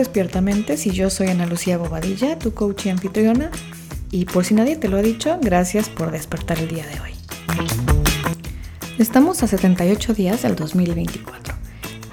[0.00, 3.50] Despiertamente, si yo soy Ana Lucía Bobadilla, tu coach y anfitriona.
[4.10, 7.10] Y por si nadie te lo ha dicho, gracias por despertar el día de hoy.
[8.96, 11.54] Estamos a 78 días del 2024.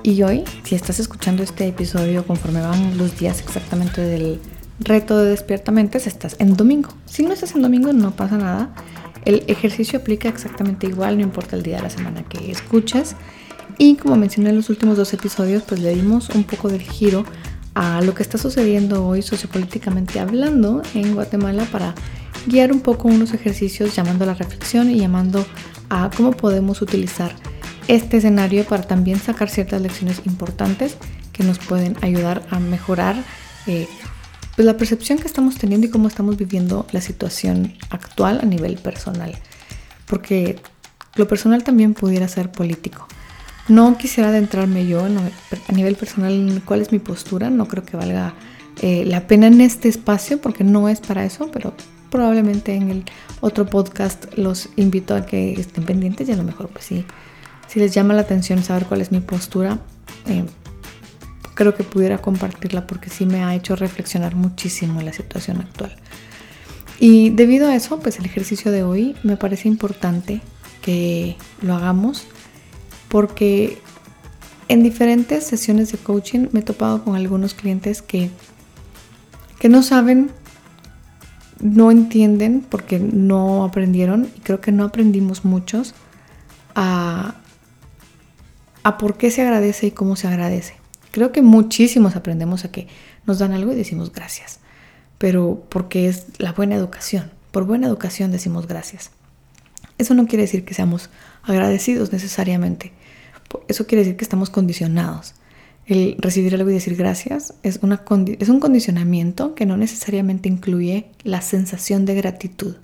[0.04, 4.42] Y hoy, si estás escuchando este episodio conforme van los días exactamente del
[4.82, 6.89] reto de Despiertamente, estás en domingo.
[7.06, 8.75] Si no estás en domingo, no pasa nada.
[9.24, 13.15] El ejercicio aplica exactamente igual, no importa el día de la semana que escuches.
[13.78, 17.24] Y como mencioné en los últimos dos episodios, pues le dimos un poco del giro
[17.77, 21.93] a lo que está sucediendo hoy sociopolíticamente hablando en Guatemala para
[22.47, 25.45] guiar un poco unos ejercicios llamando a la reflexión y llamando
[25.87, 27.36] a cómo podemos utilizar
[27.87, 30.97] este escenario para también sacar ciertas lecciones importantes
[31.31, 33.16] que nos pueden ayudar a mejorar
[33.67, 33.88] eh,
[34.55, 38.78] pues la percepción que estamos teniendo y cómo estamos viviendo la situación actual a nivel
[38.78, 39.38] personal.
[40.08, 40.59] Porque
[41.14, 43.08] lo personal también pudiera ser político.
[43.68, 47.98] No quisiera adentrarme yo a nivel personal en cuál es mi postura, no creo que
[47.98, 48.34] valga
[48.82, 51.74] eh, la pena en este espacio porque no es para eso, pero
[52.09, 53.04] probablemente en el
[53.42, 57.06] otro podcast los invito a que estén pendientes y a lo mejor pues sí,
[57.68, 59.80] si les llama la atención saber cuál es mi postura,
[60.28, 60.46] eh,
[61.54, 65.96] creo que pudiera compartirla porque sí me ha hecho reflexionar muchísimo en la situación actual.
[67.00, 70.42] Y debido a eso, pues el ejercicio de hoy me parece importante
[70.81, 72.26] que lo hagamos
[73.08, 73.80] porque
[74.67, 78.30] en diferentes sesiones de coaching me he topado con algunos clientes que,
[79.59, 80.30] que no saben,
[81.59, 85.95] no entienden porque no aprendieron y creo que no aprendimos muchos
[86.75, 87.35] a,
[88.83, 90.75] a por qué se agradece y cómo se agradece.
[91.11, 92.88] Creo que muchísimos aprendemos a que
[93.25, 94.59] nos dan algo y decimos gracias,
[95.17, 97.31] pero porque es la buena educación.
[97.52, 99.11] Por buena educación decimos gracias.
[99.97, 101.09] Eso no quiere decir que seamos
[101.44, 102.91] agradecidos necesariamente.
[103.67, 105.36] Eso quiere decir que estamos condicionados.
[105.86, 108.03] El recibir algo y decir gracias es, una
[108.40, 112.75] es un condicionamiento que no necesariamente incluye la sensación de gratitud.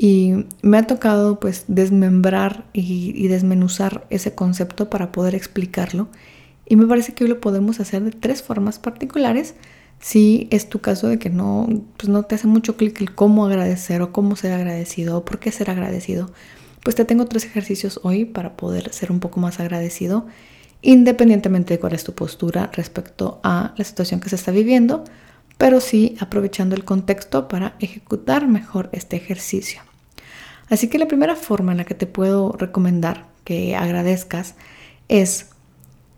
[0.00, 6.08] Y me ha tocado pues desmembrar y, desmenuzar ese concepto para poder explicarlo.
[6.66, 9.56] Y me parece que hoy lo podemos hacer de tres formas particulares.
[9.98, 13.44] Si es tu caso de que no, pues no te hace mucho clic el cómo
[13.44, 16.30] agradecer o cómo ser agradecido o por qué ser agradecido,
[16.82, 20.26] pues te tengo tres ejercicios hoy para poder ser un poco más agradecido,
[20.82, 25.04] independientemente de cuál es tu postura respecto a la situación que se está viviendo,
[25.56, 29.82] pero sí aprovechando el contexto para ejecutar mejor este ejercicio.
[30.70, 34.54] Así que la primera forma en la que te puedo recomendar que agradezcas
[35.08, 35.46] es,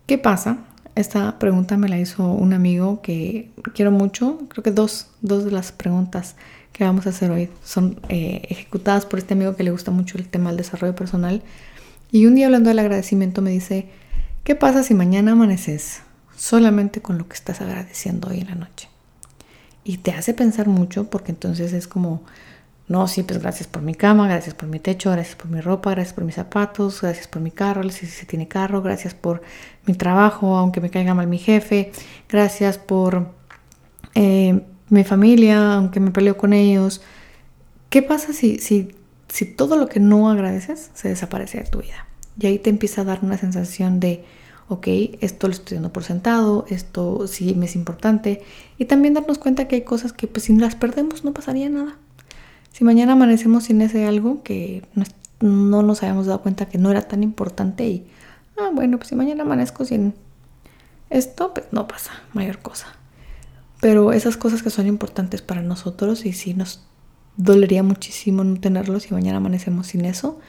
[0.05, 0.59] ¿qué pasa?
[0.95, 5.51] Esta pregunta me la hizo un amigo que quiero mucho, creo que dos, dos de
[5.51, 6.35] las preguntas
[6.73, 10.17] que vamos a hacer hoy son eh, ejecutadas por este amigo que le gusta mucho
[10.17, 11.41] el tema del desarrollo personal.
[12.11, 13.89] Y un día hablando del agradecimiento me dice,
[14.43, 16.01] ¿qué pasa si mañana amaneces
[16.35, 18.89] solamente con lo que estás agradeciendo hoy en la noche?
[19.83, 22.23] Y te hace pensar mucho porque entonces es como,
[22.87, 25.91] no, sí, pues gracias por mi cama, gracias por mi techo, gracias por mi ropa,
[25.91, 29.41] gracias por mis zapatos, gracias por mi carro, si se tiene carro, gracias por
[29.85, 31.91] mi trabajo, aunque me caiga mal mi jefe,
[32.29, 33.31] gracias por
[34.13, 37.01] eh, mi familia, aunque me peleo con ellos.
[37.89, 38.93] ¿Qué pasa si, si,
[39.29, 42.07] si todo lo que no agradeces se desaparece de tu vida?
[42.37, 44.25] Y ahí te empieza a dar una sensación de,
[44.67, 44.87] ok,
[45.21, 48.43] esto lo estoy dando por sentado, esto sí me es importante.
[48.77, 51.97] Y también darnos cuenta que hay cosas que pues si las perdemos no pasaría nada.
[52.73, 55.05] Si mañana amanecemos sin ese algo que no,
[55.39, 58.07] no nos habíamos dado cuenta que no era tan importante y,
[58.57, 60.13] ah, bueno, pues si mañana amanezco sin
[61.09, 62.87] esto, pues no pasa mayor cosa.
[63.81, 66.85] Pero esas cosas que son importantes para nosotros y si nos
[67.35, 70.39] dolería muchísimo no tenerlos y mañana amanecemos sin eso,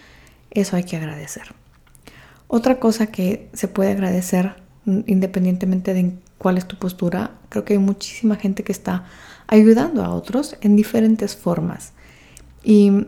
[0.50, 1.54] eso hay que agradecer.
[2.47, 7.72] Otra cosa que se puede agradecer mm, independientemente de cuál es tu postura, creo que
[7.72, 9.06] hay muchísima gente que está
[9.47, 11.94] ayudando a otros en diferentes formas.
[12.62, 13.06] Y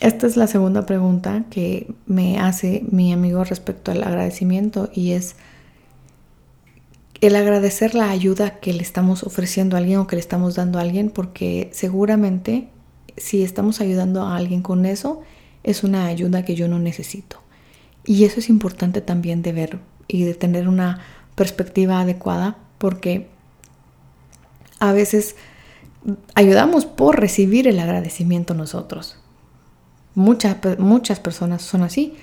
[0.00, 5.36] esta es la segunda pregunta que me hace mi amigo respecto al agradecimiento y es,
[7.20, 10.78] el agradecer la ayuda que le estamos ofreciendo a alguien o que le estamos dando
[10.78, 12.68] a alguien, porque seguramente
[13.16, 15.22] si estamos ayudando a alguien con eso,
[15.62, 17.40] es una ayuda que yo no necesito.
[18.04, 19.78] Y eso es importante también de ver
[20.08, 21.00] y de tener una
[21.34, 23.28] perspectiva adecuada, porque
[24.78, 25.36] a veces
[26.34, 29.18] ayudamos por recibir el agradecimiento nosotros.
[30.14, 32.16] Muchas, muchas personas son así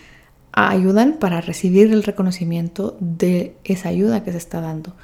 [0.53, 4.95] ayudan para recibir el reconocimiento de esa ayuda que se está dando.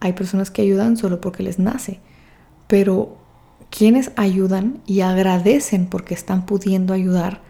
[0.00, 2.00] Hay personas que ayudan solo porque les nace,
[2.66, 3.16] pero
[3.70, 7.40] quienes ayudan y agradecen porque están pudiendo ayudar,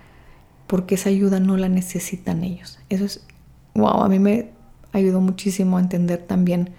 [0.67, 2.79] porque esa ayuda no la necesitan ellos.
[2.89, 3.27] Eso es,
[3.75, 4.51] wow, a mí me
[4.93, 6.71] ayudó muchísimo a entender también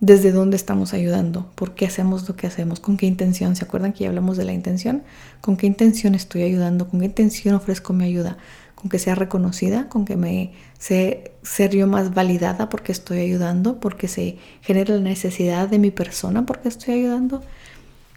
[0.00, 3.54] desde dónde estamos ayudando, por qué hacemos lo que hacemos, con qué intención.
[3.54, 5.02] ¿Se acuerdan que ya hablamos de la intención?
[5.42, 6.88] ¿Con qué intención estoy ayudando?
[6.88, 8.38] ¿Con qué intención ofrezco mi ayuda?
[8.80, 9.90] ¿Con que sea reconocida?
[9.90, 13.78] ¿Con que me se, ser yo más validada porque estoy ayudando?
[13.78, 17.42] ¿Porque se genera la necesidad de mi persona porque estoy ayudando?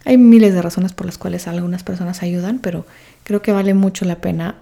[0.06, 2.86] Hay miles de razones por las cuales algunas personas ayudan, pero
[3.24, 4.56] creo que vale mucho la pena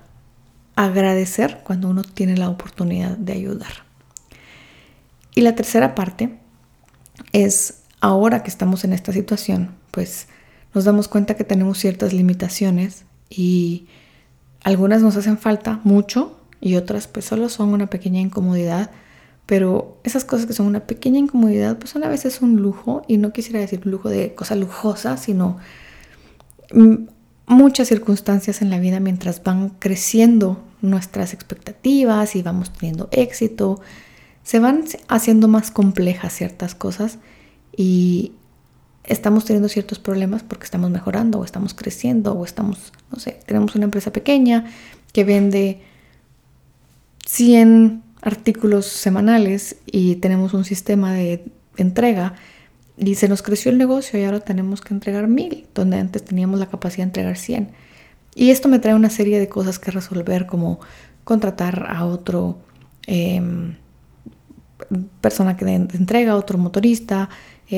[0.74, 3.72] agradecer cuando uno tiene la oportunidad de ayudar.
[5.36, 6.36] Y la tercera parte
[7.32, 10.26] es ahora que estamos en esta situación, pues
[10.74, 13.86] nos damos cuenta que tenemos ciertas limitaciones y
[14.64, 18.90] algunas nos hacen falta mucho y otras pues solo son una pequeña incomodidad,
[19.46, 23.16] pero esas cosas que son una pequeña incomodidad pues son a veces un lujo y
[23.18, 25.58] no quisiera decir lujo de cosa lujosa, sino
[27.46, 33.80] muchas circunstancias en la vida mientras van creciendo nuestras expectativas y vamos teniendo éxito
[34.42, 37.18] se van haciendo más complejas ciertas cosas
[37.76, 38.32] y
[39.04, 43.74] estamos teniendo ciertos problemas porque estamos mejorando o estamos creciendo o estamos, no sé, tenemos
[43.74, 44.66] una empresa pequeña
[45.12, 45.82] que vende
[47.26, 51.44] 100 artículos semanales y tenemos un sistema de
[51.76, 52.34] entrega
[52.96, 56.60] y se nos creció el negocio y ahora tenemos que entregar mil, donde antes teníamos
[56.60, 57.70] la capacidad de entregar 100.
[58.34, 60.80] Y esto me trae una serie de cosas que resolver como
[61.24, 62.58] contratar a otro
[63.06, 63.76] em,
[65.20, 67.28] persona que entrega, otro motorista,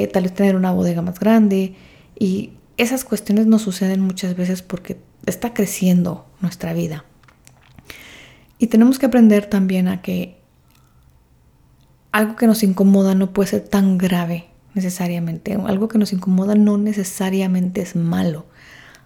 [0.02, 1.74] eh, tal vez tener una bodega más grande.
[2.18, 7.04] Y esas cuestiones no suceden muchas veces porque está creciendo nuestra vida.
[8.58, 10.40] Y tenemos que aprender también a que
[12.12, 15.54] algo que nos incomoda no puede ser tan grave necesariamente.
[15.54, 18.46] Algo que nos incomoda no necesariamente es malo.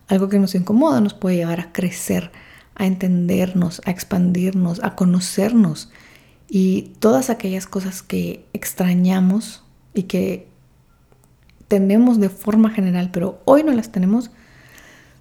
[0.08, 2.30] Algo que nos incomoda nos puede llevar a crecer,
[2.74, 5.90] a entendernos, a expandirnos, a conocernos
[6.48, 10.47] y todas aquellas cosas que extrañamos y que
[11.68, 14.30] tenemos de forma general, pero hoy no las tenemos,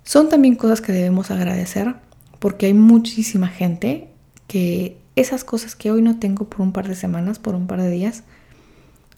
[0.03, 1.95] son también cosas que debemos agradecer
[2.39, 4.09] porque hay muchísima gente
[4.47, 7.81] que esas cosas que hoy no tengo por un par de semanas, por un par
[7.81, 8.23] de días,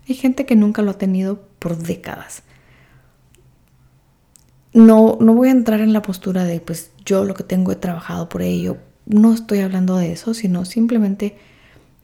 [0.08, 2.42] hay gente que nunca lo ha tenido por décadas.
[4.74, 7.76] No, no voy a entrar en la postura de, pues yo lo que tengo he
[7.76, 8.78] trabajado por ello.
[9.06, 11.38] No estoy hablando de eso, sino simplemente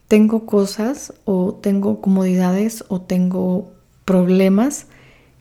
[0.08, 3.72] tengo cosas o tengo comodidades o tengo
[4.04, 4.86] problemas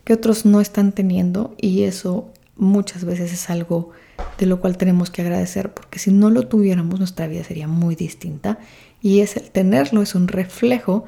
[0.05, 3.91] que otros no están teniendo y eso muchas veces es algo
[4.37, 7.95] de lo cual tenemos que agradecer porque si no lo tuviéramos nuestra vida sería muy
[7.95, 8.59] distinta.
[9.01, 11.03] Y es el tenerlo es un reflejo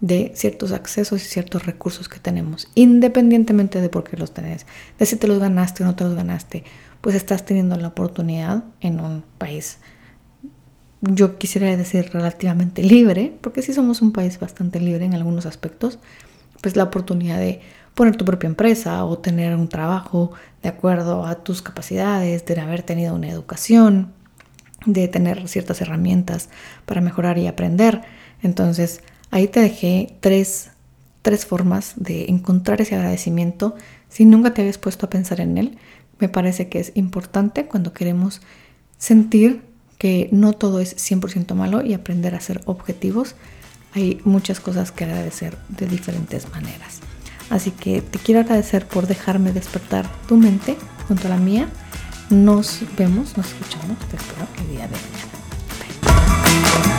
[0.00, 4.64] de ciertos accesos y ciertos recursos que tenemos independientemente de por qué los tenés
[4.96, 6.64] de si te los ganaste o no te los ganaste.
[7.00, 9.78] Pues estás teniendo la oportunidad en un país
[11.00, 15.98] yo quisiera decir relativamente libre, porque sí somos un país bastante libre en algunos aspectos,
[16.60, 17.60] pues la oportunidad de
[17.94, 20.32] poner tu propia empresa o tener un trabajo
[20.62, 24.12] de acuerdo a tus capacidades, de haber tenido una educación,
[24.86, 26.48] de tener ciertas herramientas
[26.86, 28.02] para mejorar y aprender.
[28.42, 30.70] Entonces, ahí te dejé tres,
[31.22, 33.74] tres formas de encontrar ese agradecimiento
[34.08, 35.78] si nunca te habías puesto a pensar en él.
[36.18, 38.40] Me parece que es importante cuando queremos
[38.96, 39.62] sentir
[39.98, 43.34] que no todo es 100% malo y aprender a ser objetivos.
[43.94, 47.00] Hay muchas cosas que agradecer de diferentes maneras.
[47.50, 50.76] Así que te quiero agradecer por dejarme despertar tu mente
[51.06, 51.68] junto a la mía.
[52.30, 56.97] Nos vemos, nos escuchamos, te espero el día de mañana.